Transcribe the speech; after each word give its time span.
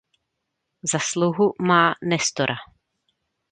Za 0.91 0.99
sluhu 0.99 1.53
má 1.59 1.95
Nestora. 2.03 2.55